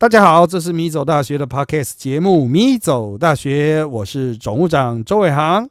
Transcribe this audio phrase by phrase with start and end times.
[0.00, 5.68] 大家好，这是米走大学的 Podcast 节目《米走大学》，我是总务长周伟航，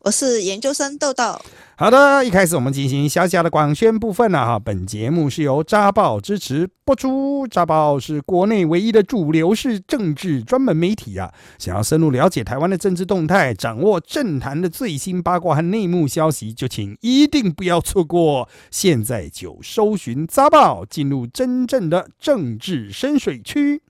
[0.00, 1.40] 我是研究生豆豆。
[1.76, 4.58] 好的，一开始我们进行小小的广宣部分了哈。
[4.58, 11.32] 本节目是由扎报支持播出，扎报是国内唯一的主流式政治专门媒体啊。
[11.58, 18.48] 想要深入了解台湾的政治动态，掌握政坛的最新八卦和内幕消息，就请一定不要错过。
[18.70, 23.82] 现在就搜寻扎报，进入真正的政治深水区。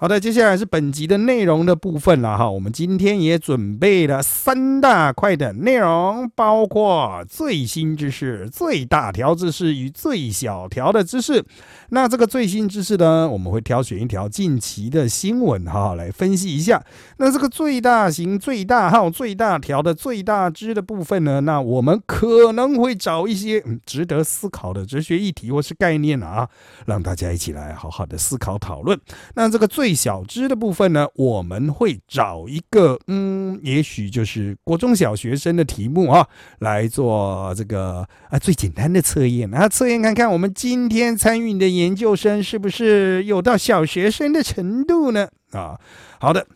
[0.00, 2.50] 好的，接下来是本集的内容的部分了哈。
[2.50, 11.44] 我们今天也准备了三大块的内容，包括最新知识、最大条知识与最小条的知识。
[11.90, 16.82] 那这个最新知识呢，我们会挑选一条近期的新闻哈来分析一下。
[17.18, 26.48] 那这个最大型、最大号、最大条的最大知的部分呢，那我们可能会找一些值得思考的哲学议题或是概念啊，
[26.86, 28.98] 让大家一起来好好的思考讨论。
[29.34, 36.26] 那这个最小只的部分呢，我们会找一个，嗯，也许就是国中小学生的题目啊，
[36.58, 45.28] 来做这个啊最简单的测验啊，测验看看我们今天参与的研究生是不是有到小学生的程度呢？
[45.52, 45.78] 啊，
[46.18, 46.46] 好的。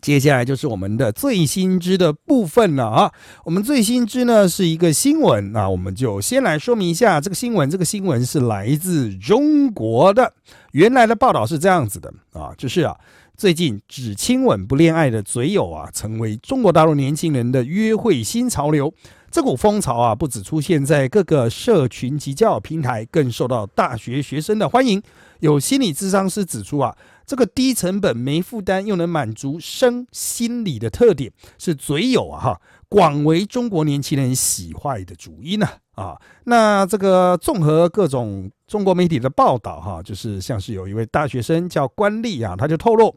[0.00, 3.12] 接下来就是我们的最新知的部分了啊！
[3.44, 7.68] 我们最新知呢是一个新闻啊，我们就先来说明一下这个新闻。
[7.68, 10.32] 这个新闻是来自中国的，
[10.72, 12.96] 原来的报道是这样子的啊，就是啊，
[13.36, 18.92] 最近只亲吻不恋爱的嘴友啊，成为中国大陆年轻人的约会新潮流。
[19.30, 25.02] 这股风潮啊，不止出现在各个社群及交友平台，更受到大学学生的欢迎。
[25.40, 26.96] 有心理智商师指出啊。
[27.28, 36.16] 这个低成本、没负担又能满足生心理的特点，是嘴友啊哈广为中国年轻人喜欢的主因呢啊。
[36.44, 43.14] 那这个综合各种中国媒体的报道哈，就是像是有一位大学生叫关丽啊，他就透露。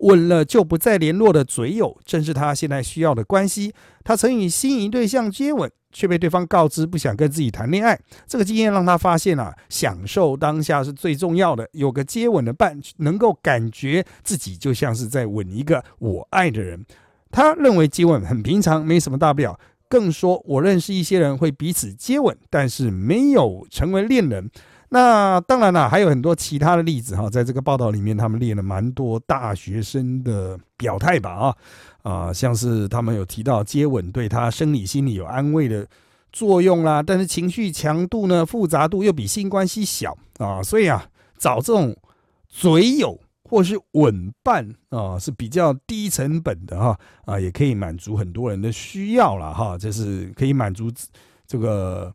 [0.00, 3.72] 吻了就不再联络的嘴友，正是他现在需要的关系。
[4.02, 7.98] 他曾与心仪对象接吻，却被对方告知不想跟自己谈恋爱。
[8.26, 11.66] 这个经验让他发现啊，享受当下是最重要的。
[11.72, 16.84] 有个接吻的伴，能够感觉自己就像是在吻一个我爱的人。
[17.30, 19.58] 他认为接吻很平常，没什么大不了。
[19.88, 24.50] 更说，我认识一些人会彼此接吻，但是没有成为恋人。
[24.94, 31.56] 那当然了，还有很多其他的例子哈，在这个报道里面，他们列了蛮多大学生的表态吧啊
[32.04, 35.84] 啊，像是他们有提到接吻对他生理心理有安慰的
[36.32, 41.04] 作用啦，但是情绪强度呢复杂度又比性关系小啊，所以啊
[41.38, 41.96] 找这种
[42.48, 50.88] 嘴友或是吻伴啊是比较低成本的哈啊，也可以满足很多人的需要了哈，这是可以满足
[51.48, 52.14] 这个。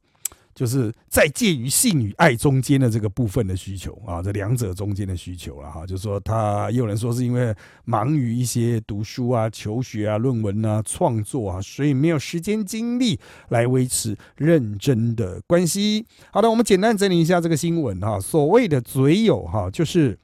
[0.59, 5.85] 就是在介于性与爱中间的这个部分的需求啊，这两者中间的需求了哈。
[5.85, 7.55] 就是说，他也有人说是因为
[7.85, 16.05] 忙于一些读书啊、求学啊、论文啊、创作啊，所以没有时间精力来维持认真的关系。
[16.29, 18.19] 好的，我们简单整理一下这个新闻哈。
[18.19, 20.19] 所谓的嘴友哈，就是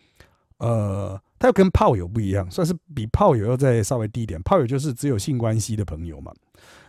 [0.57, 4.41] 呃，他又跟炮友不一样，算是比炮友要再稍微低一点。
[4.41, 6.33] 炮友就是只有性关系的朋友嘛。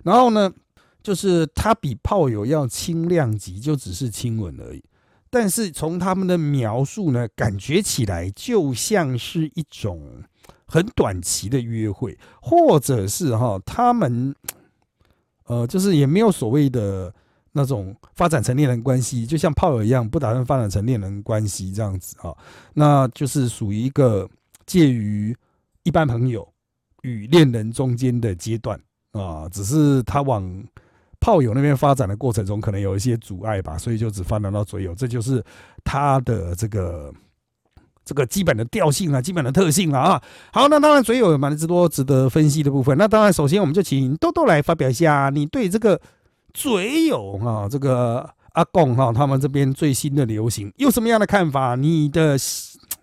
[0.03, 0.53] 然后呢？
[1.07, 4.83] 就是他比炮友要轻量级，就只是亲吻而已。
[5.31, 10.03] 但是从他们的描述呢，感觉起来就像是一种
[10.67, 14.35] 很短期的约会，或者是哈，他们
[15.45, 17.15] 呃，就是也没有所谓的
[17.53, 22.35] 那种发展成恋人关系，就像炮友一样，不打算发展成恋人关系这样子啊。
[22.75, 24.29] 那就是属于一个
[24.67, 25.37] 介于
[25.85, 26.53] 一般朋友
[27.03, 28.77] 与恋人中间的阶段
[29.13, 30.67] 啊，只是他往。
[31.27, 35.43] 炮友那边发展的过程中，可能有一些阻碍吧，所以就只发展到嘴友，这就是
[35.83, 37.13] 它的这个
[38.05, 40.23] 这个基本的调性啊，基本的特性了啊。
[40.53, 42.97] 好，那当然嘴友有蛮多值得分析的部分。
[42.97, 46.01] 那当然，首先我们就请豆豆来发表一下，你对这个
[46.55, 51.75] 嘴友啊，这个阿贡哈，他们这边最新的流行有什么样的看法？
[51.75, 52.39] 你的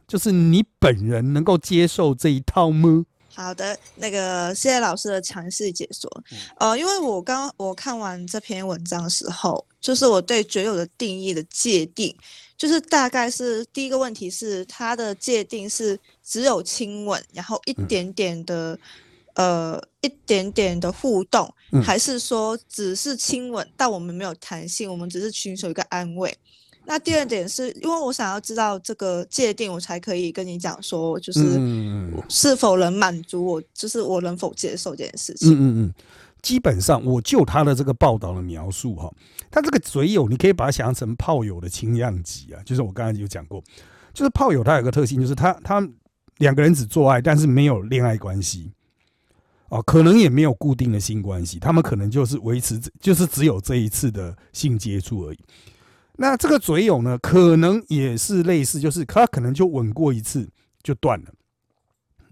[0.08, 3.04] 就是你本人能够接受这一套吗？
[3.36, 6.10] 好的，那个谢谢老师的强势解说。
[6.58, 12.16] 呃，因为我刚我看完这篇文章的时候，就是我对嘴友的定义的界定，
[12.56, 18.78] 就是大概是第一个问题是它的界定是只有亲吻，然后一点点的
[19.34, 21.52] 呃一点点的互动，
[21.84, 26.38] 还是说只是亲吻，但我们没有弹性，我们只是寻求一个安慰。
[26.86, 31.60] 那第二点是因为我想要知道这个界定，我才可以跟你讲说，就是
[32.30, 35.52] 是否能满足我，就是我能否接受这件事情。
[35.52, 35.94] 嗯嗯嗯，
[36.42, 39.12] 基本上我就他的这个报道的描述哈，
[39.50, 43.64] 他这个嘴友你可以把它想象成炮友的轻量级啊，就是我刚才有讲过，
[44.14, 45.88] 就是炮友他有个特性，就是他他
[46.40, 48.72] 两个人只做爱，但是没有恋爱关系。
[49.70, 55.40] 哦，可能也没有固定的性关系，他们可能就是维持，就是只有这一次的性接触而已。
[56.16, 60.48] 那这个嘴友呢，可能也是类似，就是他可能就吻过一次
[60.84, 61.32] 就断了。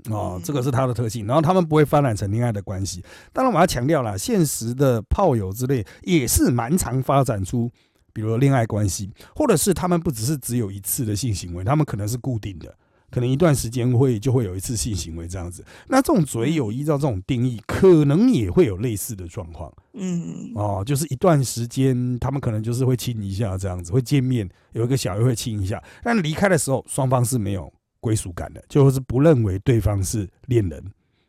[0.10, 1.26] 哦，这个是他的特性。
[1.26, 3.04] 然后他们不会发展成恋爱的关系。
[3.34, 7.72] 当然，我要强调了，现实的炮友之类也是蛮常发展出，
[8.14, 12.76] 比如恋爱关系，或者是他们不只是只有一次的性行为，他们可能是固定的。
[13.12, 19.72] 可能一段时间会就会有一次性行为这样子，那这种嘴友依照这种定义，可能也会有类似的状况。
[19.94, 30.84] 嗯，哦，就是一段时间他们可能就是会亲一下这样子，会见面有一个小约会亲一下，但离开的时候双方是没有归属感的，就是不认为对方是恋人，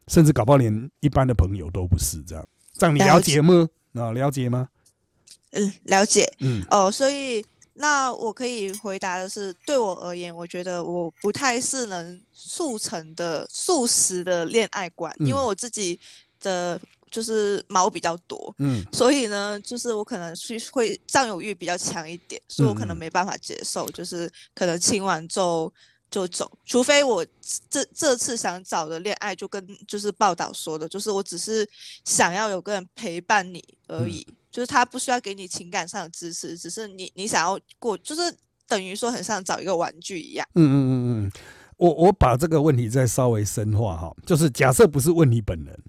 [0.07, 2.49] 甚至搞不好连一般的朋友都不是这样。
[2.75, 3.69] 这样你了解吗？
[3.95, 4.69] 啊，了解吗？
[5.51, 6.33] 嗯，了解。
[6.39, 7.45] 嗯，哦，所以。
[7.75, 15.99] 那我可以回答的是，对我而言，我觉得我不太是能速成的速食的恋爱观，因为我自己
[16.41, 16.79] 的
[17.11, 25.73] 就是毛比较多，嗯，所以呢，就是我可能去会占有欲比较强一点，所以我可能没办法接受，就是可能亲完之后
[26.11, 27.25] 就走，除非我
[27.71, 31.67] 这这次想找的恋爱就跟就是报道说的，就是我只是
[32.05, 34.27] 想要有个人陪伴你而已。
[34.53, 38.21] 就是他不需要给你情感上的支持，只是你你想要过，就是
[38.69, 40.47] 等于说很像找一个玩具一样。
[40.55, 40.93] 嗯嗯嗯
[41.25, 41.33] 嗯，
[41.79, 45.81] 我我把这个问题再稍微深化哈，就是假设不是问你本人，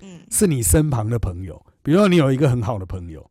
[0.00, 3.30] 嗯，是你身旁的朋友，比如说你有一个很好的朋友，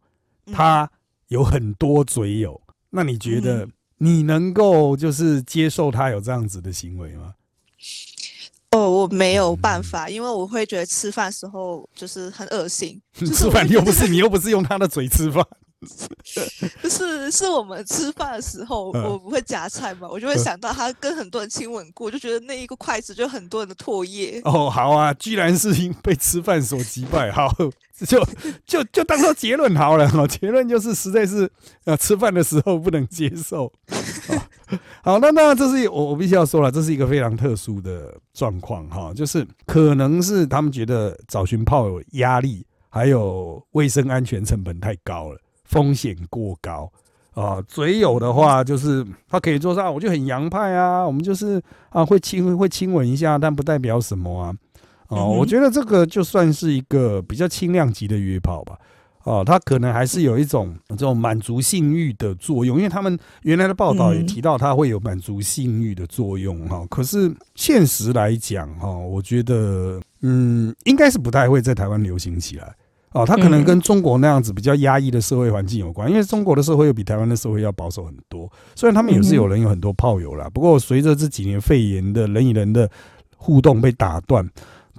[0.54, 0.90] 他
[1.28, 3.68] 有很多嘴友，那你觉得
[3.98, 7.34] 你能够就是接受他有这样子的行为吗？
[8.78, 13.02] 哦，我没有办法，因为我会觉得吃饭时候就是很恶心。
[13.14, 15.44] 吃饭又不是你又不是用他的嘴吃饭，
[16.90, 24.42] 是是我们吃饭的时候，我不会夹菜嘛，我就会想到他跟很多人亲吻过，就觉得那一个筷子就很多人的唾液。
[24.44, 27.54] 哦，好啊，居然是因被吃饭所击败，好。
[28.06, 28.24] 就
[28.64, 31.50] 就就当做结论好了哈，结论就是实在是
[31.84, 33.74] 呃吃饭的时候不能接受。
[35.02, 46.92] 好，那那这是我我必须要说了，这是一个非常特殊的状况哈，就是可能是他们觉得找寻炮友压力，还有卫生安全成本太高了，风险过高
[47.34, 47.62] 啊。
[47.68, 54.56] 嘴有的话，就是他可以做上，我就很洋派啊，我们就是啊会亲会亲吻一下，但不代表什么啊。
[55.10, 58.78] 哦，我觉得这个就算是一个比较轻量级的约炮吧。
[59.24, 66.86] 哦，他可能还是有一种这种满足性欲的作用，因为他们原来的报道也提到它会有满足性欲的作用哈。
[66.90, 72.74] 可是现实来讲哈，我觉得嗯，应该是不太会在台湾流行起来。
[73.12, 78.52] 哦，他可能跟中国那样子比较压抑的社会环境有关，因为中国的社会又比台湾的社会要保守很多。
[78.76, 82.90] 虽然他们也是有人有很多炮友啦，不过随着这几年肺炎的人与人的
[83.36, 84.48] 互动被打断。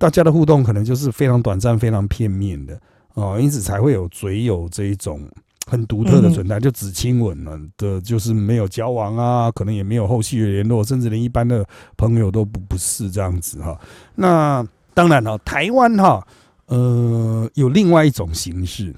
[0.01, 2.81] 大家的互动可能就是非常短暂、非常片面的
[3.15, 5.21] 哦，因此才会有嘴友这一种
[5.67, 11.67] 很独特的存在，就只亲吻了的，就是没有交往啊，可能也没有后续的联络，甚至连一般的
[11.97, 13.77] 朋友都不不是这样子哈。
[14.15, 14.65] 那
[14.95, 16.25] 当然了，台湾哈，
[16.69, 18.95] 呃，有另外一种形式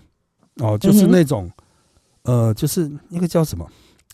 [0.57, 1.51] 哦，就是那种
[2.23, 3.67] 呃，就是那个叫什么，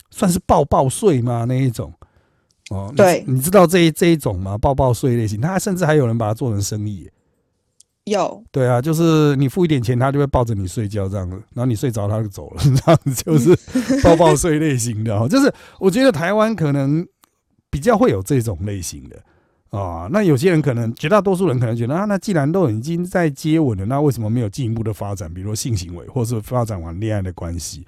[0.09, 1.45] 算是抱抱睡吗？
[1.45, 1.93] 那一种。
[2.69, 4.57] 哦，对，你知道这一这一种吗？
[4.57, 7.09] 抱抱睡类型，他甚至还有人把它做成生意。
[8.03, 13.57] 有，对啊，就是你付一点钱，他就会抱着你睡觉这样子，然后你睡着他就走了， 这样子就是
[14.03, 15.27] 抱抱睡类型的哦。
[15.27, 17.05] 就是我觉得台湾可能
[17.69, 19.17] 比较会有这种类型的
[19.69, 20.07] 啊。
[20.11, 27.85] 那有些人可能绝大多数人可能觉得啊，那既然都已经在接吻了，那为什么没有进一步的发展，比如说性行为，或是发展完恋爱的关系？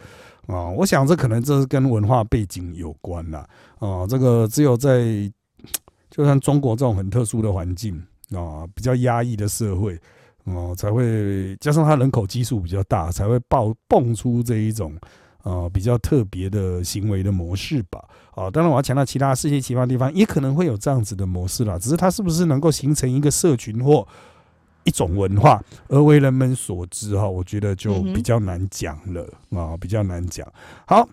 [0.47, 3.47] 啊，我想这可能这是跟文化背景有关啦。
[3.77, 5.31] 啊，这个只有在
[6.09, 7.95] 就像中国这种很特殊的环境
[8.31, 9.95] 啊，比较压抑的社会
[10.45, 14.97] 哦，才会加上它人口基数比较大，才会爆蹦出这一种
[15.43, 18.03] 啊比较特别的行为的模式吧。
[18.39, 24.07] 啊，当然我要强调，其他世界其他地方也可能会有这样子的模式啦，只是它是不是能够形成一个社群或。
[24.85, 30.47] 一种文化而为人们所知哈，我觉得就比较难讲了啊，比较难讲。
[30.87, 31.07] 好，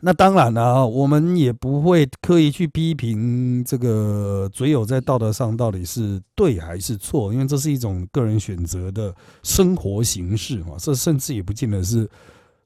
[0.00, 12.08] 那当然了，我们也不会刻意去批评这个嘴友在道德上到底是对还是错，因为这是一种个人选择的生活形式嘛，这甚至也不见得是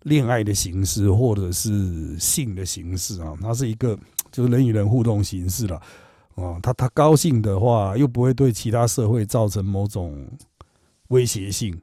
[0.03, 3.99] 恋爱的形式或者是性的形式啊，它是一个
[4.33, 5.81] 就是人与人互动形式了。
[6.37, 10.27] 哦，他他高兴的话，又不会对其他社会造成某种
[11.09, 11.79] 威胁性，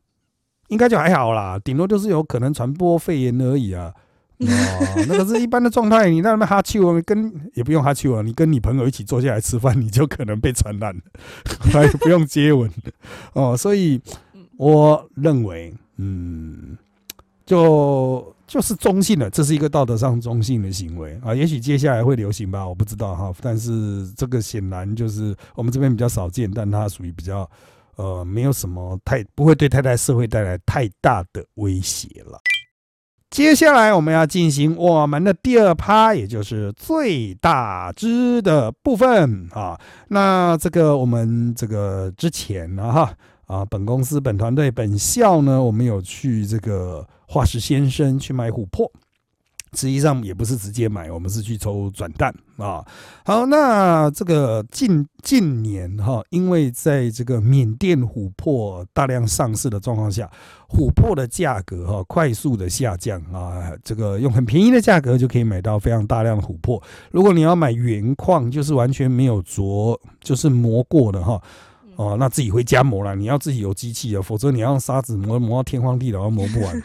[0.69, 1.59] 应该就还好啦。
[1.59, 3.93] 顶多就是有可能传播肺炎而已啊。
[4.39, 11.01] 哦， 那个是一般的状态，你在那边哈秋，跟也不用哈气啊，你跟你朋友一起坐下来吃饭，你就可能被传染了，
[11.73, 12.71] 还不用接吻
[13.33, 13.57] 哦。
[13.57, 13.99] 所以
[14.57, 16.77] 我认为，嗯，
[17.47, 21.33] 就就是中性的，这是一个道德上中性的行为啊。
[21.33, 23.33] 也许接下来会流行吧，我不知道哈。
[23.41, 27.49] 但是这个显然就是我们这边比较少见，但它属于比较
[27.95, 32.37] 呃，没有什么太不会对太太社会带来太大的威胁了。
[33.29, 39.77] 接下来我们要进行我们的第二趴，也就是最大支的部分啊。
[40.09, 43.13] 那这个我们这个之前呢，哈
[43.47, 48.91] 啊，本公司、本团队、本校呢，我们有去这个化石先生去买琥珀。
[49.73, 52.83] 实际上也不是直接买，我们是去抽转蛋啊。
[53.25, 60.27] 好，那这个近近年哈，因为在这个缅甸琥珀大量上市的状况下，
[60.69, 63.69] 琥珀的价格哈快速的下降啊。
[63.83, 66.81] 这个用很便宜的价格就可以买到非常大量的琥珀。
[67.11, 71.39] 如果你要买原矿，就是完全没有琢，就是磨过的哈，
[71.97, 73.15] 哦，那自己回家磨了。
[73.15, 76.81] 你要自己有机器啊，否则你要用砂纸磨磨到天荒地老，磨不完。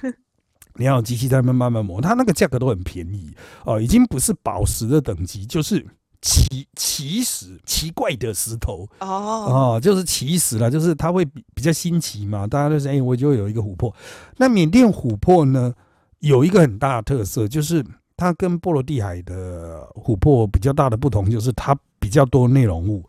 [0.76, 3.30] 你要有机器在慢慢磨，它那个价格都很便宜
[3.66, 5.86] 哦，已经不是宝石的等级，就是
[6.22, 13.94] 奇奇石、奇怪的石头哦哦，就是奇石了，就是它会比比较新奇嘛，大家都是哎，我就有一个琥珀。
[14.38, 15.74] 那缅甸琥珀呢，
[16.20, 17.84] 有一个很大的特色，就是
[18.16, 23.04] 它跟波罗的海的琥珀比较大的不同，就是它比较多内容物。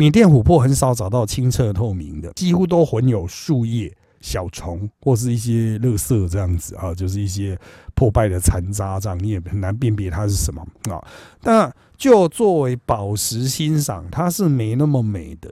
[0.00, 3.94] 缅甸琥珀很少找到清澈透明的，几乎都混有树叶。
[4.22, 7.58] 小虫或是一些垃圾这样子啊，就是一些
[7.94, 11.02] 破败的残渣，这样你也很难辨别它是什么啊。
[11.42, 15.50] 那就作为宝石欣赏，它是没那么美的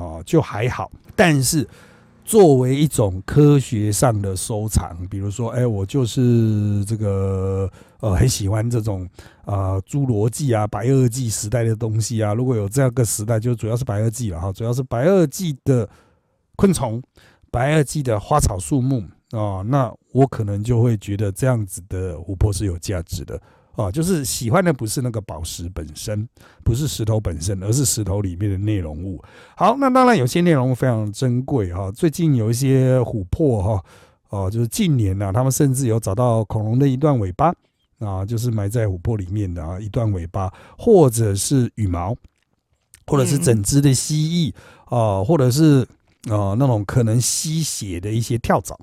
[0.00, 0.90] 啊，就还好。
[1.14, 1.68] 但是
[2.24, 9.08] 作为一种科学上的收藏，比如说，哎，我就是这个呃，很喜欢这种
[9.44, 12.34] 啊，侏罗纪啊、白垩纪时代的东西啊。
[12.34, 15.88] 如果有这样个时代，就主要是白垩纪了哈，主要是白垩纪的
[16.56, 17.02] 昆虫。
[17.48, 23.40] 白垩纪的花草树木啊，那我可能就会觉得这样子的琥珀是有价值的
[23.76, 23.90] 啊。
[23.90, 26.28] 就是喜欢的不是那个宝石本身，
[26.62, 29.22] 不是石头本身，而是石头里面的内容物。
[29.56, 31.90] 好，那当然有些内容物非常珍贵哈。
[31.92, 33.84] 最近有一些琥珀哈，
[34.28, 37.54] 哦，就是近年呢，他们甚至有找到恐龙的一段尾巴
[37.98, 42.16] 啊，就是埋在琥珀里面的啊，一段尾巴，或者是羽毛，
[43.06, 44.54] 或者是整只的蜥蜴
[44.94, 45.86] 啊，或者是。
[46.28, 48.76] 啊，那种可能吸血的一些跳蚤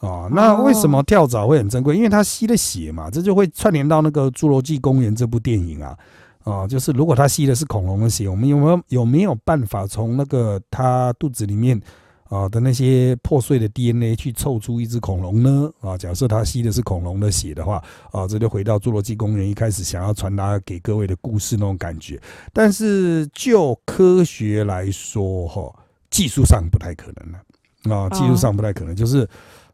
[0.00, 1.96] 啊，那为什么跳蚤会很珍贵？
[1.96, 5.96] 因为它吸了血嘛，这就会串联到那个《侏罗纪公园》这部电影啊
[6.44, 11.80] 啊，就是如果它吸的是恐龙的血，我们有没有有没有办法从那个它肚子里面
[12.28, 15.70] 啊的那些破碎的 DNA 去凑出一只恐龙呢？
[15.80, 17.82] 啊，假设它吸的是恐龙的血的话
[18.12, 22.20] 啊，这就回到《侏罗纪公园》一开始想要传达给各位的故事那种感觉。
[22.52, 25.72] 但是就科学来说，哈。
[26.10, 29.28] 技术上不太可能了啊，技术上不太可能，就是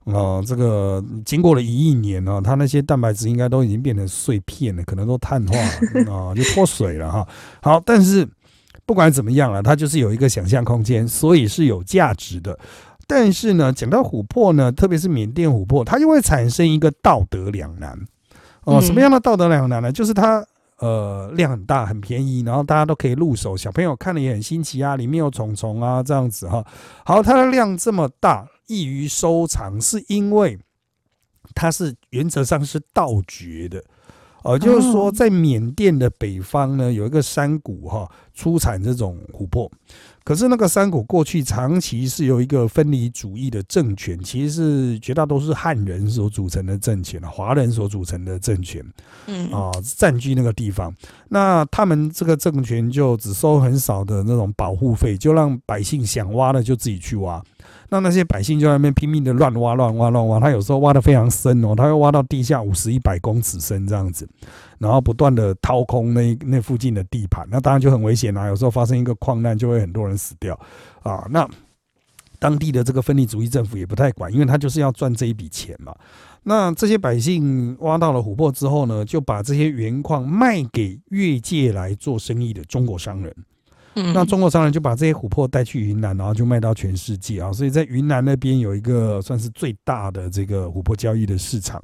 [0.04, 7.28] 啊，这个经过了一亿年啊，它那些蛋白质应该都已经变成碎片了，可能都碳化了啊，就脱水了哈。
[7.62, 8.28] 好，但是
[8.86, 12.58] 不管怎么样啊，它就是有一个想象空间，所以是有价值的。
[13.06, 17.98] 但是呢，讲到琥珀呢，特别是缅甸琥珀，它就会产生一个道德两难
[18.64, 18.80] 哦。
[18.80, 19.92] 什么样的道德两难呢？
[19.92, 20.44] 就是它。
[20.78, 26.66] 呃，量很大，很便宜，然后大家都可以入手，小朋友看了也很新奇啊，里面有虫虫啊，这样子哈。
[27.04, 30.58] 好，它的量这么大，易于收藏，是因为
[31.54, 33.82] 它是原则上是盗掘的，
[34.44, 39.70] 呃，就是说在缅甸的北方呢，有一个山谷哈，出产这种琥珀。
[40.22, 48.82] 可是那个山谷过去长期是由一个分离主义的政权，其实是绝大多数汉人所组成的政权华人所组成的政权，
[49.26, 50.94] 嗯啊，占据那个地方。
[51.28, 57.42] 那他们这个政权就只收很少的那种保护费，就让百姓想挖的就自己去挖。
[57.94, 60.40] 那那些百姓就在那边拼命的乱挖、乱挖、乱挖。
[60.40, 64.28] 他有时候挖的非常深哦，他会挖到地下五十一百公尺深这样子。
[64.78, 68.48] 然后不断的掏空那那附近的地盘，那当然就很危险啊！
[68.48, 70.58] 有时候发生一个矿难，就会很多人死掉
[71.04, 71.24] 啊。
[71.30, 71.48] 那
[72.40, 75.94] 当地的这个分离主义政府也不太管，因为他就是要赚这一笔钱嘛。
[76.42, 83.32] 那这些百姓挖到了琥珀之后呢，就把这些原矿卖给越界来做生意的中国商人。
[83.94, 87.52] 那中国商人就把这些琥珀带去云南，然后就卖到全世界啊！
[87.52, 91.82] 所以在云南那边有一个算是最大的这个琥珀交易的市场。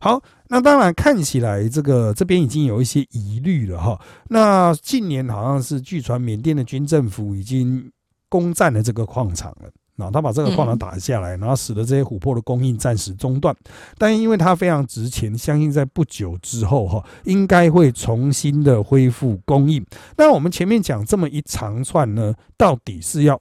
[0.00, 3.98] 好，那当然看起来这个这边已经有一些疑虑了哈。
[4.28, 7.90] 那近年好像是据传缅甸的军政府已经
[8.28, 13.54] 攻占了这个矿场了啊，他把这个矿场打下来，然后使得这些琥珀的供应暂时中断。
[13.96, 19.84] 但因为它非常值钱，相信在不久之后哈，应该会重新的恢复供应。
[20.16, 23.40] 那我们前面讲这么一长串呢，到底是要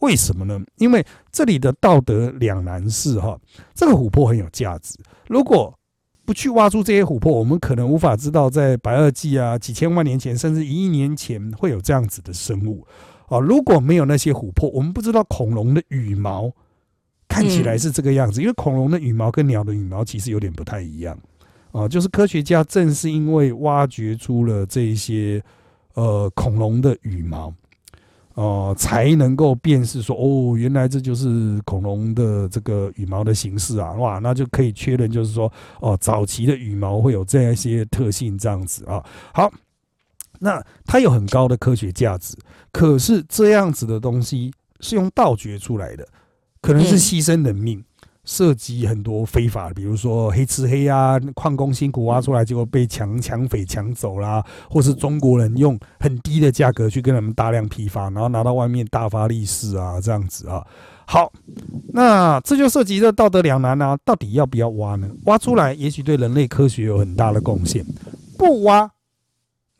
[0.00, 0.60] 为什么呢？
[0.76, 3.38] 因为这里的道德两难是哈，
[3.74, 5.76] 这个琥珀很有价值，如果
[6.24, 12.84] 不去挖出这些琥珀，我们可能无法知道在白垩纪啊几千万年前，甚至一亿年前会有这样子的生物。
[13.28, 16.52] 啊，如果没有那些琥珀，我们不知道恐龙的羽毛
[17.28, 21.18] 看起来是这个样子，因为恐龙的羽毛跟鸟的羽毛其实有点不太一样。
[21.72, 25.42] 啊，就是科学家正是因为挖掘出了这些
[25.94, 27.52] 呃恐龙的羽毛，
[28.34, 39.04] 哦，才能够辨识说，哦，原来这就是恐龙的这个羽毛的形式啊，哇，那就可以确认，就是说，哦，早期的羽毛会有这样一些特性，这样子啊，
[39.34, 39.52] 好。
[40.40, 42.36] 那它有很高的科学价值，
[42.72, 46.06] 可是这样子的东西是用盗掘出来的，
[46.60, 47.82] 可能是牺牲人命，
[48.24, 60.66] 涉及很多非法，比如说黑吃黑啊，矿工辛苦挖出来，结果被强抢匪抢走啦，或是中国人用很低的价格去跟他们大量批发，然后拿到外面大发利市啊，这样子啊。
[61.08, 61.32] 好，
[61.92, 65.08] 那这就涉及这道德两难啊，到底要不要挖呢？
[65.26, 67.86] 挖出来也许对人类科学有很大的贡献，
[68.36, 68.90] 不挖。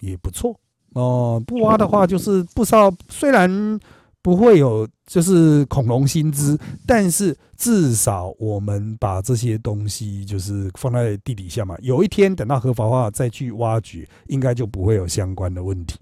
[0.06, 0.54] 也不错
[0.94, 3.78] 哦，不挖的话就是不烧，虽然
[4.22, 15.98] 不会有就是恐龙薪资，但是至少我们把这些东西就是放在地底下嘛，有一天等到合法化再去挖掘，应该就不会有相关的问题。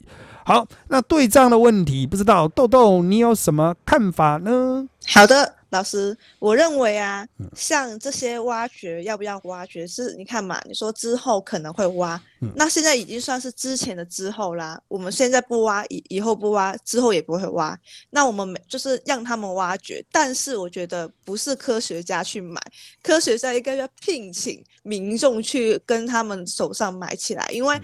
[0.46, 4.86] 好，那对账的问题，不知道豆豆你有什么看法呢？
[5.06, 5.54] 好的。
[5.74, 7.26] 老师，我认为啊，
[7.56, 10.62] 像这些挖掘要不要挖掘，是你看嘛？
[10.66, 12.20] 你说之后可能会挖，
[12.54, 14.80] 那现在已经算是之前的之后啦。
[14.86, 17.76] 我们现在不挖，以以后不挖，之后也不会挖。
[18.08, 22.60] 那我们没就是让他们挖掘，但是我觉得不是科学家去买，
[23.02, 27.80] 科学家应该要聘请民众去跟他们手上买起来，因为。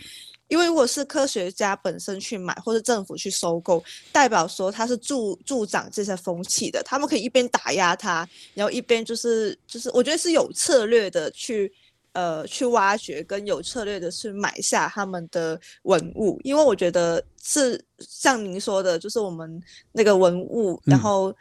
[0.51, 11.73] 因为如果是科学家本身去买，或是政府去收购，代表说他是助助长这些风气的，他们可以一边打压他，然后一边就是就是，我觉得是有策略的去
[12.15, 21.33] 呃去挖掘，跟有策略的去买下他们的文物，因为我觉得是像您说的，就是我们那个文物，然后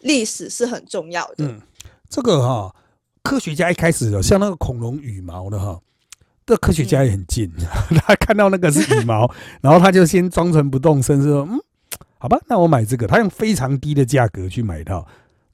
[0.00, 1.44] 历史是很重要的。
[1.44, 1.60] 嗯，
[2.08, 2.74] 这个哈，
[3.22, 5.78] 科学家一开始有像那个恐龙羽毛的哈。
[6.46, 7.50] 这科学家也很近，
[8.06, 9.30] 他看到那个是羽毛，
[9.62, 11.58] 然后他就先装成不动声，说：“嗯，
[12.18, 15.06] 好吧，那我买这个。”他用非常低的价格去买到，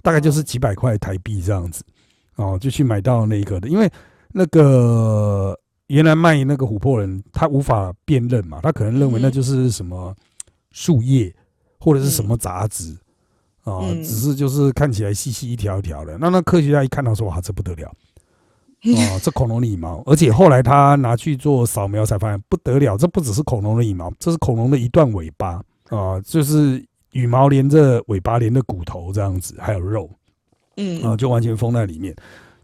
[0.02, 1.84] 大概就是几百块台币这样子，
[2.36, 3.68] 哦，就去买到那个的。
[3.68, 3.88] 因为
[4.32, 10.14] 那个原来卖那个琥珀人，他无法辨认嘛，他可能认为那就是什么
[10.72, 11.32] 树叶
[11.78, 12.96] 或者是什么杂质
[13.62, 16.18] 啊，只是就是看起来细细一条一条的。
[16.18, 17.92] 那那科学家一看到说：“哇，这不得了！”
[18.96, 30.08] 哦，这恐龙的羽毛，而且后来他拿去做扫描，才发现不得了，这不只是恐龙的羽毛，这是恐龙的一段尾巴啊，就是羽毛连着尾巴连着骨头这样子，还有肉，
[30.76, 32.14] 嗯，啊，就完全封在里面。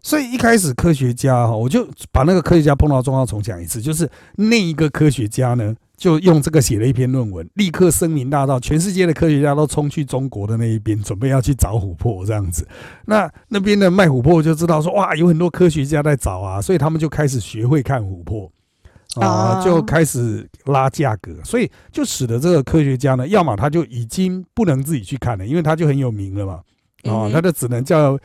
[0.01, 5.75] 所以一开始科学家哈，我就把那个科学家碰到状况重讲一次，就是那一个科学家呢。
[5.97, 12.67] 就用这个写了一篇论文，立刻声名大噪，全世界的科学家都冲去中国的那一边，准备要去找琥珀这样子。
[13.05, 18.47] 那那边的卖琥珀就知道说，哇，有很多科学家在找啊，所以他们就开始学会看琥珀
[19.15, 26.61] 啊，就开始拉价格，所以就使得这个科学家呢，要么他就已经不能自己去看了，因为他就很有名了嘛，
[27.11, 28.15] 啊，他就只能叫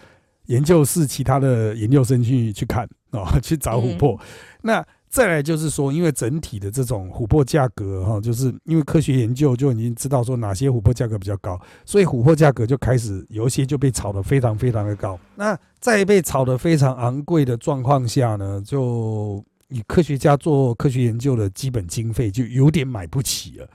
[0.46, 4.18] 研究室其他的研究生去去看啊， 去找琥珀。
[4.62, 15.20] 那再来就是说，因为整体的这种琥珀价格哈，就是因为科学研究就已经知道说哪些琥珀价格比较高，所以琥珀价格就开始有一些就被炒得非常非常的高。
[15.34, 23.68] 那在被炒得非常昂贵的状况下呢，就以科学家做科学研究的基本经费就有点买不起了。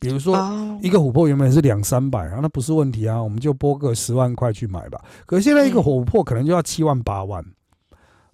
[0.00, 0.34] 比如说
[0.82, 5.00] 一个琥珀原本是两三百啊，那不是问题啊，我们就拨个十万块去买吧。
[5.26, 7.44] 可是现在一个琥珀可能就要七万八万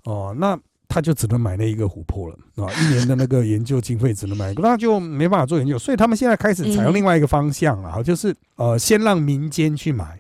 [0.05, 0.59] 哦，那。
[0.89, 2.73] 他就只能买那一个琥珀了啊！
[2.81, 5.77] 一年的那个研究经费只能买一个，那就没办法做研究。
[5.77, 10.19] 所以他们现在开始采用另外一个方向了，就是呃，先让民间去买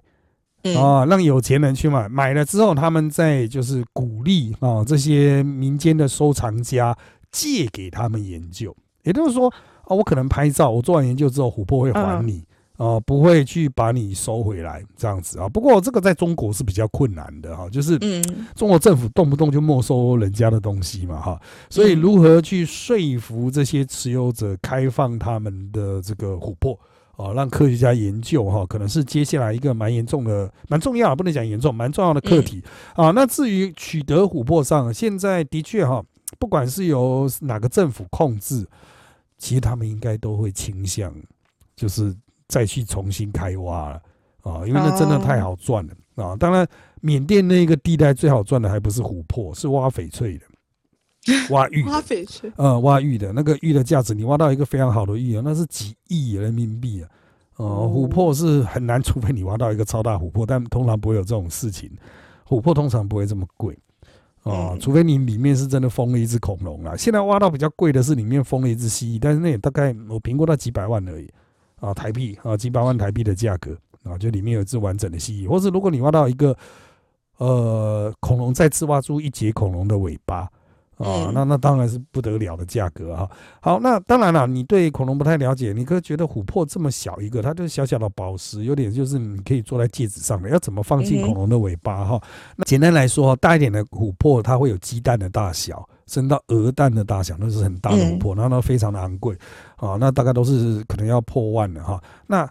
[0.76, 6.94] 啊，让有钱人去买，买了之后，他们再就是鼓励啊这些民间的收藏家
[7.30, 8.76] 借给他们研究。
[9.04, 9.50] 也就是说
[9.86, 12.44] 啊，我可能拍照，我做完研究之后，琥珀会还你。
[12.78, 15.48] 哦，不会去把你收回来这样子啊。
[15.48, 17.98] 不过这个在中国是比较困难的哈，就是
[18.54, 21.40] 中国政府动不动就没收人家的东西嘛哈。
[21.70, 26.78] 所以如何去说服这些持有者开放他们的这个琥珀
[27.16, 32.62] 啊，让科学家研究哈，可能是接下来一个蛮严重的、蛮重要，不能讲严重，蛮重要的课题
[32.94, 33.10] 啊。
[33.12, 36.04] 那至于取得琥珀上，现在的确哈，
[36.38, 38.66] 不管是由哪个政府控制，
[39.38, 41.14] 其实他们应该都会倾向，
[41.74, 42.14] 就是
[42.48, 44.02] 再去重新开挖了
[44.42, 46.36] 啊，因为那真的太好赚了啊。
[46.36, 46.66] 当然，
[47.00, 50.46] 缅甸那个地带最好赚的还不是琥珀，是挖翡翠的。
[51.50, 57.10] 挖玉，挖翡翠，呃，挖玉的那个玉的价值，你挖到一个非常好的玉啊，那是几亿人民币啊。
[57.56, 61.90] 哦，琥珀是很难，除非你挖到一个超大琥珀，但通常不会有这种事情。
[62.46, 63.76] 琥珀通常不会这么贵
[64.46, 66.96] 啊，除非你里面是真的封了一只恐龙啊。
[66.96, 71.28] 现在挖到比较贵的是里面封了一只蜥蜴，但是那也大概我评估到几百万而已
[71.80, 76.56] 啊，台币啊，几百万台币的价格啊，就里面有一只完整的蜥蜴，或是如果你挖到一个
[77.38, 80.48] 呃恐龙，再次挖出一节恐龙的尾巴。
[80.96, 83.30] 啊，那那当然是不得了的价格哈。
[83.60, 92.22] 好，那当然了，你对恐龙不太了解，你可觉得琥珀这么小一个，它就是小小的宝石，有点就是你可以坐在戒指上的，要怎么放进恐龙的尾巴哈？
[92.56, 99.36] 那简单来说，大一点的琥珀它会有鸡蛋的大小，升到鹅蛋的大小，那是很大的琥珀，然后呢非常的昂贵
[99.76, 102.02] 啊，那大概都是可能要破万的哈。
[102.26, 102.48] 那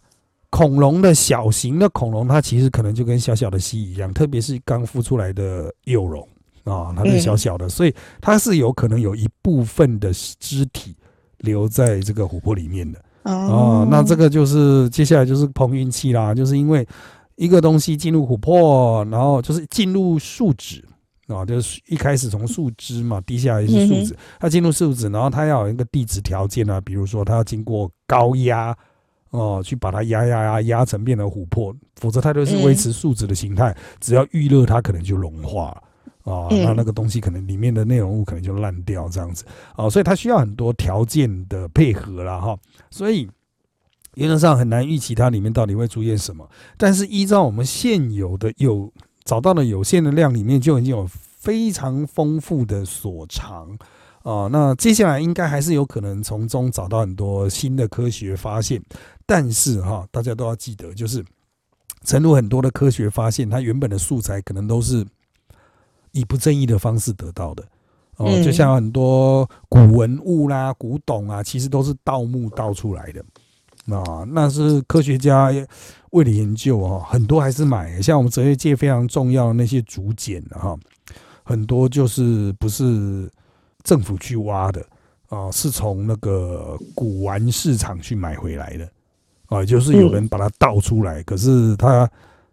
[0.52, 6.28] 恐龙的小型的恐龙，它其实可能就跟小小的蜥蜴一样，特别是刚孵出来的幼龙。
[6.66, 10.96] 啊，它是小小的，所以它是有可能有一部分的肢体
[11.38, 13.00] 留在这个琥珀里面的。
[13.24, 16.88] 哦，那这个就是接下来就是碰运气啦，就是因为
[17.36, 20.84] 一个东西进入琥珀，然后就是进入树脂
[21.28, 28.76] 啊，就是一开始从树枝嘛滴下来是树脂，它进入树脂，然后它要有一个地质条件啊，比如说它要经过高压
[29.32, 35.84] 哦，去把它压压压压成变成琥珀，否则它就是维持树脂的形态，只要遇热它可能就融化了。
[36.26, 42.58] 啊，那那个东西可能里面的内容物可能就烂掉这样子，哦，所以它需要很多条件的配合了哈，
[42.90, 43.30] 所以
[44.16, 46.50] 原则上很难预期它里面到底会出现什么。
[46.78, 48.92] 但是依照我们现有的有
[49.24, 53.78] 找到的有限的量里面，就已经有非常丰富的所长
[54.24, 54.50] 啊。
[54.52, 58.82] 那接下来应该还是有可能从中找到很多新的科学发现。
[59.28, 61.24] 但是哈，大家都要记得，就是
[62.04, 65.06] 诚如很多的科学发现，它原本的素材可能都是。
[66.16, 67.64] 以不正义的方式得到的，
[68.16, 73.22] 哦，就像很多古文物啦、古董啊，其实都是盗墓盗出来的，
[73.94, 75.52] 啊，那是科学家
[76.12, 80.74] 为了研究哦，很多还是买，像我们哲学界非常重要的那些竹简哈，
[81.44, 83.30] 很多就是不是
[83.84, 84.82] 政府去挖的
[85.28, 88.90] 啊，是从那个古玩市场去买回来的，
[89.48, 92.10] 啊，就是有人把它盗出来，可是他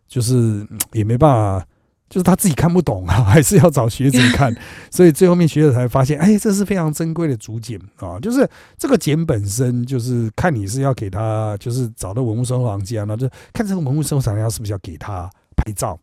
[0.09, 1.65] 就是也没办法。
[2.13, 4.55] 就是他自己看不懂啊， 还是要找学者看，
[4.91, 8.19] 所以最后面学者才发现，哎，这是非常珍贵的竹简啊。
[8.21, 8.47] 就是
[8.77, 15.99] 这个简本身，就是看你是要给他，就是找到文物收藏家，那就看这个文物收藏家是不是要给他拍照，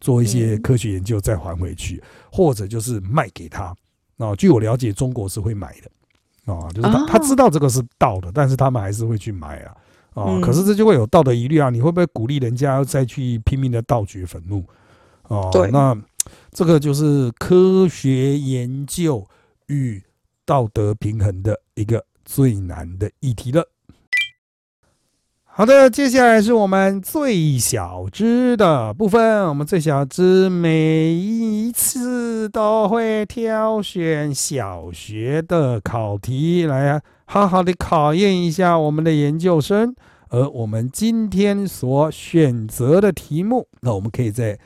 [0.00, 3.74] 做一些科学研究再还回去，或者就是卖给他。
[4.18, 9.74] 啊，据我了解，中国是会买的啊，就是他他知道这个是盗的，但是他们还是会去买啊
[10.14, 10.40] 啊。
[10.40, 14.64] 可是这就会有道德疑虑啊，你会不会鼓励人家要再去拼命的盗掘坟墓？
[15.30, 15.96] 哦，那
[16.50, 19.24] 这个就是科学研究
[19.68, 20.02] 与
[20.44, 23.64] 道德平衡的一个最难的议题了。
[25.44, 29.46] 好的，接下来是我们最小只的部分。
[29.46, 39.94] 我们最小只每一次都会挑选小学的考题来好好的考验一下我们的研究生。
[40.30, 44.58] 而我们今天所选择的题目，那我们可以在。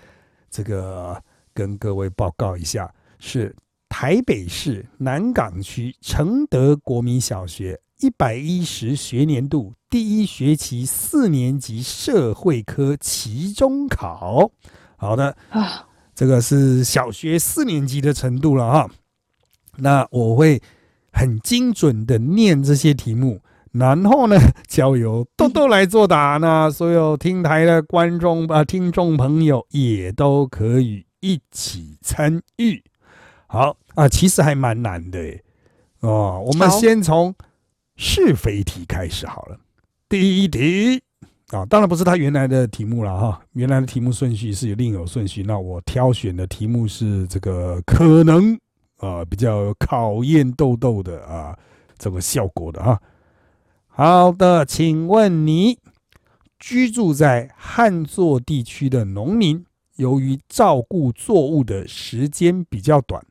[0.54, 1.20] 这个
[1.52, 2.88] 跟各位报告一下，
[3.18, 3.52] 是
[3.88, 14.48] 台北市南港区承德国民小学一百一十学年度第一学期四年级社会科期中考。
[14.96, 18.88] 好的啊，这个是小学四年级的程度了哈。
[19.78, 20.62] 那我会
[21.12, 23.40] 很精准的念这些题目。
[23.74, 26.38] 然后呢，交由豆豆来作答。
[26.40, 32.80] 那所有听台的观众啊，听众朋友也都可以一起参与。
[33.48, 35.18] 好啊，其实还蛮难的
[36.00, 36.40] 哦。
[36.46, 37.34] 我们先从
[37.96, 39.58] 是非题开始好了。
[40.08, 41.02] 第一题
[41.48, 45.42] 啊，当然不是他原来的题目了哈，原来的题目顺序是有另有顺序。
[45.42, 48.56] 那我挑选的题目是这个可能
[48.98, 51.58] 啊，比较考验豆豆的啊，
[51.98, 53.00] 这个效果的哈。
[53.96, 55.78] 好的，请问你
[56.58, 63.24] 居住在旱作地区的农民，由于照顾作物的时间比较短，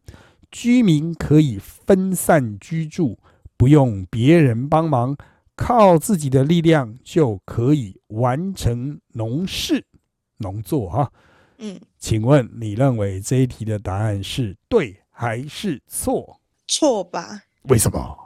[0.49, 3.19] 居民可以分散居住，
[3.57, 5.17] 不用别人帮忙，
[5.57, 9.85] 靠自己的力量就可以完成农事、
[10.37, 11.11] 农作哈。
[11.57, 16.39] 嗯，请问你认为这一题的答案是对还是错？
[16.65, 17.43] 错吧？
[17.63, 18.22] 为什么？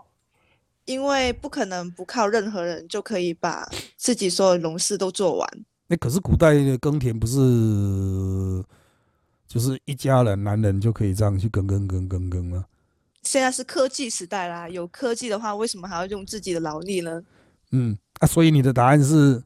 [0.87, 5.47] 因为不可能不靠任何人就可以把自己所有农事都做完。
[5.87, 7.37] 那可是古代的耕田不是
[9.47, 12.65] 就是一家人男人就可以这样去耕耕耕耕耕吗？
[13.21, 17.21] 现在是科技时代啦，有科技的话，为什么还要用自己的劳力呢？
[17.71, 19.43] 嗯，啊，所以你的答案是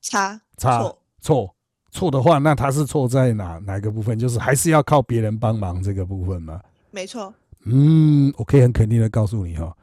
[0.00, 1.54] 差差错，错
[1.90, 4.18] 错的话，那他是错在哪哪个部分？
[4.18, 6.58] 就是还是要靠别人帮忙这个部分吗？
[6.90, 7.34] 没错。
[7.64, 9.76] 嗯，我可以很肯定的告诉你哈、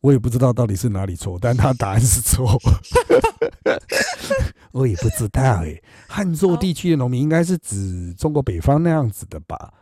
[0.00, 2.58] 我也不知道到底是哪里错，但他答案是错。
[4.72, 9.74] 我也不知道哎、汉作地区的农民应该是指中国北方那样子的吧？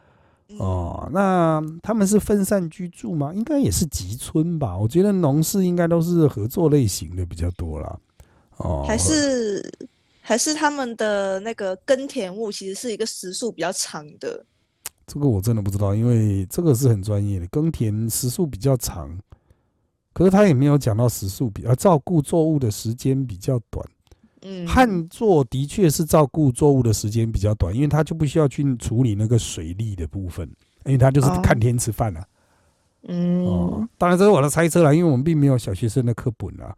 [0.48, 3.32] 嗯、哦，那他们是分散居住吗？
[3.34, 4.76] 应该也是集村吧？
[4.76, 7.98] 我觉得农事应该都是合作类型的比较多啦。
[8.56, 9.62] 哦，还是
[10.22, 14.44] 还是他们的那个耕田务其实是一个时速比较长的。
[15.06, 19.10] 这个我真的不知道，因为这个是很专业的，耕田时速比较长，
[20.18, 23.88] 可是他也没有讲到时速比，啊，照顾作物的时间比较短。
[24.42, 30.44] 嗯，旱作的确是照顾作物的时间比较短，因为他就不需要去处理那个水利的部分，
[30.86, 32.26] 因为他就是哦看天吃饭啊。
[33.02, 36.76] 嗯，哦，当然这是我的猜测啦，因为我们并没有小学生的课本啊，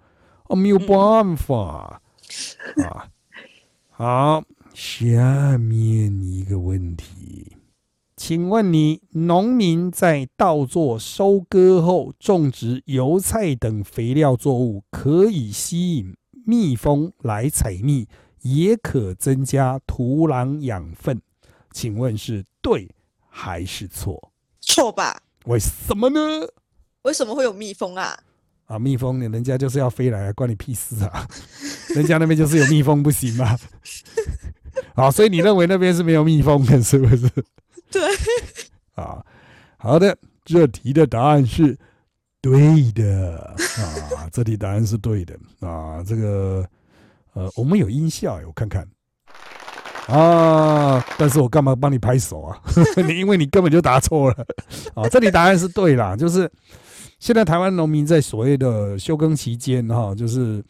[0.48, 1.98] 哦，没有办法、
[2.85, 3.09] 啊。
[3.88, 7.05] 好，下面一个问题，
[8.30, 16.14] 请问你，农民在稻作收割后种植油菜等肥料作物，可以吸引
[16.46, 18.06] 蜜蜂来采蜜，
[18.42, 21.20] 也可增加土壤养分，
[21.72, 22.88] 请问是对
[23.28, 24.30] 还是错？
[24.60, 25.22] 错吧？
[25.46, 26.20] 为什么呢？
[27.02, 28.16] 为什么会有蜜蜂啊？
[28.66, 31.26] 啊，蜜蜂，人家就是要飞来啊，关你屁事啊！
[31.96, 33.58] 人家那边就是有蜜蜂，不行吗？
[34.94, 37.28] 好， 所以你认为那边是没有蜜蜂的，是不是？
[37.90, 38.03] 对，
[38.94, 39.24] 啊，
[39.79, 41.79] 好的，这题的答案是
[42.40, 43.55] 对的
[44.16, 46.03] 啊，这题答案是对的啊。
[46.03, 46.66] 这个
[47.35, 48.87] 呃，我们有音效，我看看
[50.07, 52.61] 啊，但是我干嘛帮你拍手啊？
[53.07, 54.46] 你因为你根本就答错了
[54.94, 55.09] 啊。
[55.09, 56.50] 这里答案是对啦，就是
[57.18, 60.64] 现在台湾农民在所谓的休耕期间哈，就是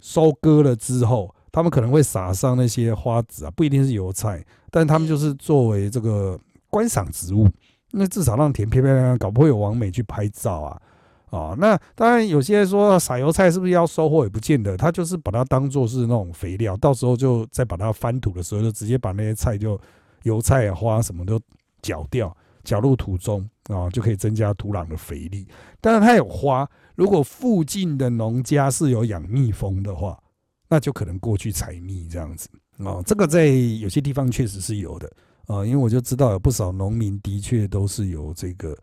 [0.00, 6.38] 收割了之后，他们可能会撒上那些花籽啊，不一定是油菜，但他们就是作为这个
[6.68, 7.48] 观赏植物，
[7.92, 10.82] 那至少让田漂漂亮亮，搞不会有网美去拍照啊。
[11.30, 19.80] 哦，那当然有些说撒油菜是不是要收获也不见得，他就是把它当做是那种肥料，到时候就再把它翻土的时候，就直接把那些菜就
[20.24, 21.40] 油菜啊花什么都
[21.80, 25.48] 搅掉，搅入土中啊，就可以增加土壤的肥力。
[25.80, 30.18] 当然它有花，如果附近的农家是有养蜜蜂的话，
[30.68, 32.48] 那就可能过去采蜜这样子
[32.78, 33.02] 哦。
[33.06, 35.10] 这个在有些地方确实是有的
[35.46, 38.76] 啊，因为我就知道有不少农民的确都是有这个，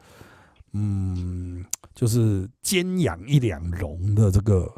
[0.72, 4.72] 嗯，就是兼养一两笼的这个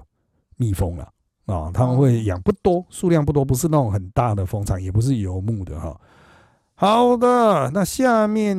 [0.57, 1.07] 蜜蜂了
[1.45, 5.95] 啊，他们会养不多，数量不多，不是那种很大的蜂场，也不是游牧的哈。
[6.73, 8.57] 好的，那下面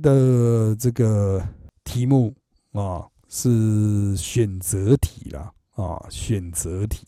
[0.00, 1.44] 的这个
[1.82, 2.32] 题目
[2.72, 7.07] 啊是选择题啦啊，选择题，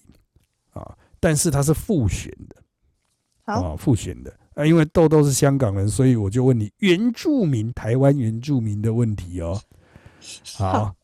[1.20, 2.56] 但是它是复选的
[3.44, 9.60] 好，啊，复选的啊，因为豆豆是香港人，所以我就问你原住民台湾原住民的问题哦。
[10.56, 10.94] 好，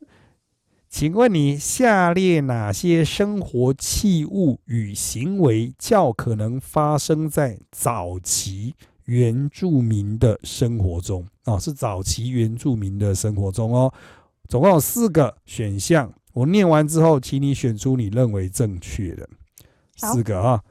[0.88, 8.74] 请问你下列哪些生活器物与行为较可能发生在早期
[9.04, 11.26] 原住民的生活中？
[11.44, 13.92] 啊，是早期原住民的生活中哦。
[14.48, 19.45] 总共有四个选项，我念完之后，请你选出你认为正确的好
[19.96, 20.62] 四个啊。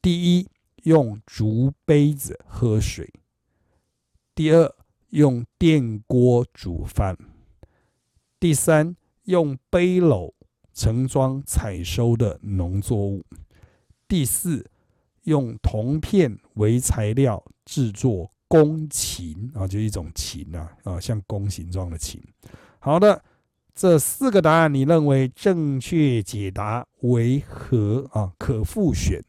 [0.00, 0.48] 第一，
[0.84, 3.06] 用竹杯子喝水；
[4.34, 4.74] 第二，
[5.10, 7.14] 用电锅煮饭；
[8.40, 10.32] 第三，用背篓
[10.72, 13.20] 盛装采收的农作物；
[14.08, 14.68] 第四，
[15.22, 22.20] 用铜片为材料制作弓琴啊，就一种琴啊，啊，像弓形状的琴。
[22.80, 23.22] 好的，
[23.74, 28.32] 这四个答案，你认为正确解答为何啊？
[28.38, 29.22] 可复选。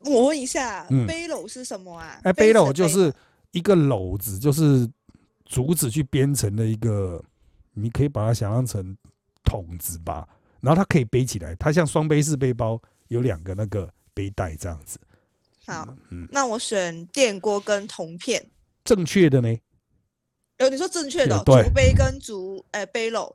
[0.00, 2.20] 我问一下，嗯背篓是什么啊？
[2.22, 3.12] 哎，背篓就是
[3.52, 4.88] 一个篓子，就是
[5.44, 7.22] 竹子去编成的一个，
[7.74, 8.96] 你可以把它想象成
[9.44, 10.28] 筒子吧。
[10.60, 14.98] 然后它可以背起来，它像双背式背包，有两个那个背带这样子。
[15.66, 18.46] 好，嗯，那我选电锅跟铜片。
[18.84, 19.56] 正确的呢？
[20.58, 23.34] 呃，你说正确的哦竹杯跟竹呃背篓，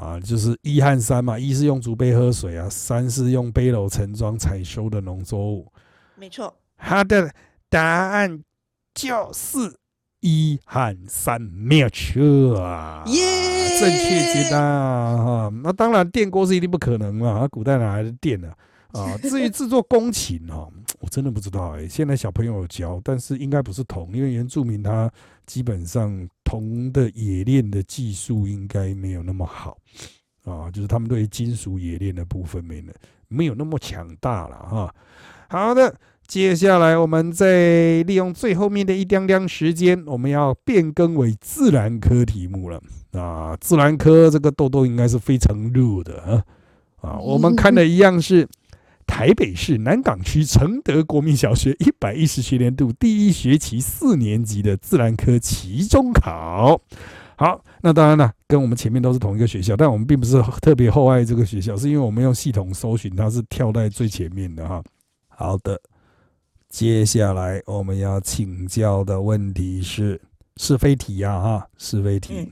[0.00, 5.70] 啊，就是一和三嘛，一是用竹杯喝水啊，三是用背篓盛装采收的农作物。
[6.16, 7.30] 没错，它的
[7.68, 8.42] 答案
[8.94, 9.58] 就是
[10.20, 13.04] 一和三，没有错啊！
[13.08, 15.16] 耶正确解答啊！
[15.18, 18.50] 哈，那当然电锅是一定不可能嘛，古代哪来的电呢？
[18.92, 25.10] 啊，至于制作弓琴哦，我真的不知道哎、现在小朋友有教，但是应该不是铜，因为原住民他
[25.46, 29.78] 基本上铜的冶炼的技术应该没有那么好
[30.42, 32.92] 啊，就是他们对于金属冶炼的部分没能
[33.28, 34.94] 没有那么强大了哈。
[35.48, 35.94] 好的，
[36.26, 42.82] 接下来我们再利用最后面的一点点时间，我们要变更为自然科题目了
[43.12, 43.56] 啊。
[43.60, 46.44] 自然科这个豆豆应该是非常热的啊
[47.00, 48.48] 啊，我们看的一样是。
[49.10, 56.80] 台北市南港区承德国民小学一百一十学年度第一学期四年级的自然科期中考。
[57.36, 64.80] 好，那当然了，跟我们前面都是同一个学校，但我们并不是特别厚爱这个学校，是因为我们用系统搜寻，它是跳在最前面的哈。
[65.26, 65.78] 好的，
[66.68, 70.20] 接下来我们要请教的问题是
[70.56, 72.34] 是非题呀哈，是非题。
[72.36, 72.48] 嗯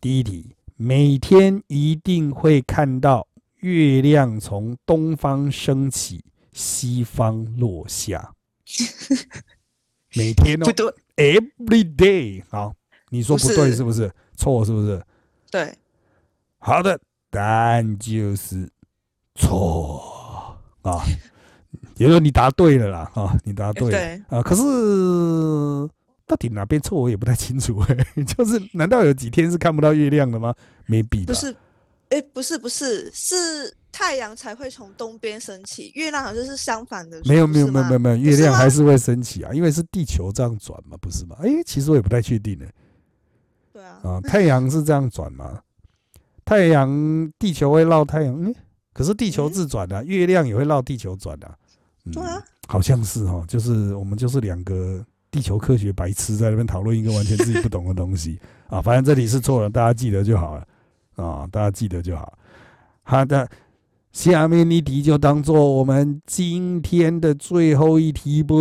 [0.00, 3.26] 第一题，每天一定会看到
[3.60, 8.32] 月亮从东方升起，西方落下。
[10.14, 12.42] 每天哦不对，，every day。
[12.48, 12.72] 好，
[13.10, 14.10] 你说不对是不是？
[14.36, 15.02] 错是不是？
[15.50, 15.74] 对，
[16.58, 16.98] 好的，
[17.30, 18.68] 答案就是
[19.34, 21.04] 错啊。
[21.98, 24.42] 也就是你答对了啦，啊，你答对啊。
[24.42, 24.62] 可是
[26.26, 27.82] 到底哪边错我也不太清楚、
[28.36, 30.54] 就是难道有几天是看不到月亮的吗
[30.88, 31.24] ？maybe。
[31.24, 31.54] 不是，
[32.10, 41.36] 哎，不是不是，是太阳才会从东边升起，月亮好像是相反的，没有没有没有没有没有，月亮还是会升起啊，因为是地球这样转嘛，不是吗？
[41.40, 42.66] 哎、其实我也不太确定呢、
[43.72, 45.60] 对啊，啊，太阳是这样转吗？
[46.44, 46.88] 太阳
[47.38, 48.54] 地球会绕太阳，嗯，
[48.92, 51.56] 可是地球嗯自转啊，月亮也会绕地球转啊。
[52.04, 58.38] 嗯对啊，好像是哈，就是我们就是两个地球科学白痴在那边讨论一个完全自己不懂的东西
[58.70, 58.80] 啊。
[58.80, 60.64] 反正这里是错了，大家记得就好了
[61.16, 62.38] 啊，大家记得就好。
[63.02, 63.48] 好的，
[64.12, 68.54] 下面一题就当做我们今天的最后一题吧？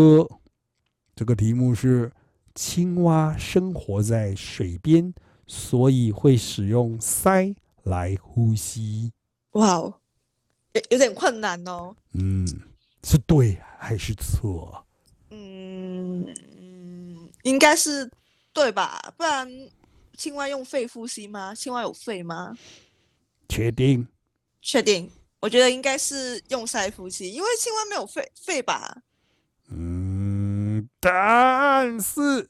[1.16, 2.12] 这个题目是：
[2.54, 5.14] 青蛙生活在水边，
[5.48, 9.12] 所以会使用鳃来呼吸。
[9.52, 9.94] 哇哦，
[10.74, 11.96] 有有点困难哦。
[12.14, 12.46] 嗯，
[13.04, 14.86] 是对还是错？
[15.30, 16.26] 嗯，
[16.60, 18.10] 嗯应该是
[18.52, 19.14] 对吧？
[19.18, 19.48] 不然
[20.16, 21.54] 青蛙用肺呼吸吗？
[21.54, 22.56] 青蛙有肺吗？
[23.48, 24.08] 确定？
[24.62, 25.10] 确定？
[25.42, 29.04] 我觉得应该是用鳃呼吸，因为青蛙没有肺肺吧？
[29.70, 32.50] 嗯，答案是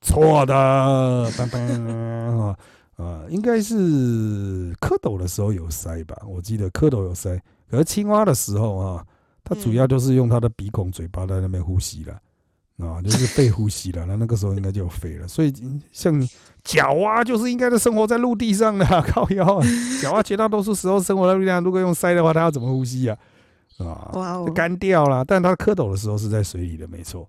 [0.00, 1.32] 错的。
[1.36, 2.58] 当当啊
[2.96, 6.20] 啊，应该是蝌蚪的时候有鳃吧？
[6.26, 7.40] 我记得蝌蚪有鳃，
[7.70, 9.06] 可是青蛙的时候啊，
[9.44, 12.20] 它主嗯要就是用它的鼻孔、嘴巴在那边呼吸了。
[12.78, 16.12] 啊，就是肺呼吸了，那那个时候应该就有肺了，所以嗯像
[16.64, 19.66] 你角蛙就是应该是生活在陆地上的、啊， 靠腰啊，
[20.02, 23.16] 角蛙绝大多数时候生活在陆地上，如果用鳃的话，它要怎么呼吸啊？
[23.78, 25.24] 啊，哇哦就，干掉了。
[25.24, 27.28] 但它蝌蚪的时候是在水里的，没错，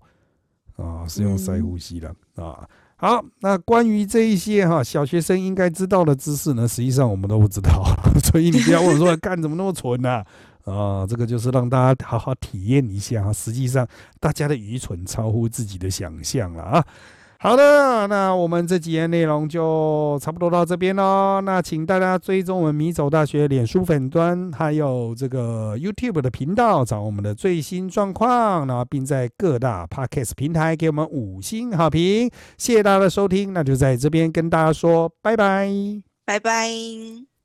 [0.76, 2.66] 啊，是用鳃嗯呼吸的、啊。
[2.96, 7.84] 好，那关于这一些哈小学生应该知道的知识呢，实际上我们都不知道，
[8.24, 10.24] 所以你不要问我说干怎么那么蠢呐、
[10.64, 11.06] 啊？
[11.06, 13.86] 这个就是让大家好好体验一下哈，实际上
[14.18, 16.86] 大家的愚蠢超乎自己的想象了啊。
[17.46, 21.40] 好的，那我们这几页内容就差不多到这边喽。
[21.42, 32.28] 那请大家追踪我们米走大学脸书粉端，还有这个 YouTube 的频道，找我们的最新状况，然后并在各大 Podcast 平台给我们五星好评。
[32.58, 35.70] 谢谢大家的收听，那就在这边跟大家说拜拜。
[36.24, 37.35] 拜拜。